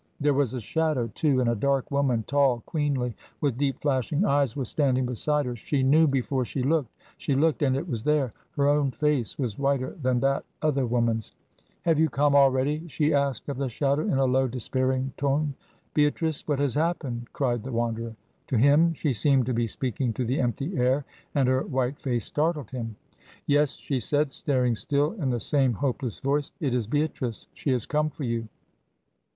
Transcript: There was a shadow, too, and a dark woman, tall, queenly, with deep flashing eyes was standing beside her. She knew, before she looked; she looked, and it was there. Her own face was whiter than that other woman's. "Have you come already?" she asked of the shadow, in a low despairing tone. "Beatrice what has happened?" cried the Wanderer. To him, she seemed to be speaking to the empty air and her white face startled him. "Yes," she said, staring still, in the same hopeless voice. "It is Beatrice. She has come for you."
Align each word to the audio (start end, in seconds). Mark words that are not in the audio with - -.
There 0.19 0.33
was 0.33 0.55
a 0.55 0.59
shadow, 0.59 1.11
too, 1.13 1.41
and 1.41 1.47
a 1.51 1.53
dark 1.53 1.91
woman, 1.91 2.23
tall, 2.25 2.63
queenly, 2.65 3.13
with 3.39 3.55
deep 3.59 3.79
flashing 3.81 4.25
eyes 4.25 4.55
was 4.55 4.67
standing 4.67 5.05
beside 5.05 5.45
her. 5.45 5.55
She 5.55 5.83
knew, 5.83 6.07
before 6.07 6.43
she 6.43 6.63
looked; 6.63 6.89
she 7.19 7.35
looked, 7.35 7.61
and 7.61 7.77
it 7.77 7.87
was 7.87 8.01
there. 8.03 8.31
Her 8.55 8.67
own 8.67 8.89
face 8.89 9.37
was 9.37 9.59
whiter 9.59 9.95
than 10.01 10.19
that 10.21 10.43
other 10.59 10.87
woman's. 10.87 11.33
"Have 11.83 11.99
you 11.99 12.09
come 12.09 12.33
already?" 12.33 12.87
she 12.87 13.13
asked 13.13 13.47
of 13.47 13.57
the 13.59 13.69
shadow, 13.69 14.01
in 14.01 14.17
a 14.17 14.25
low 14.25 14.47
despairing 14.47 15.13
tone. 15.17 15.53
"Beatrice 15.93 16.47
what 16.47 16.57
has 16.57 16.73
happened?" 16.73 17.27
cried 17.31 17.61
the 17.61 17.71
Wanderer. 17.71 18.15
To 18.47 18.57
him, 18.57 18.95
she 18.95 19.13
seemed 19.13 19.45
to 19.45 19.53
be 19.53 19.67
speaking 19.67 20.13
to 20.13 20.25
the 20.25 20.41
empty 20.41 20.75
air 20.79 21.05
and 21.35 21.47
her 21.47 21.61
white 21.61 21.99
face 21.99 22.25
startled 22.25 22.71
him. 22.71 22.95
"Yes," 23.45 23.73
she 23.75 23.99
said, 23.99 24.31
staring 24.31 24.75
still, 24.75 25.11
in 25.11 25.29
the 25.29 25.39
same 25.39 25.73
hopeless 25.73 26.17
voice. 26.17 26.51
"It 26.59 26.73
is 26.73 26.87
Beatrice. 26.87 27.47
She 27.53 27.69
has 27.69 27.85
come 27.85 28.09
for 28.09 28.23
you." 28.23 28.47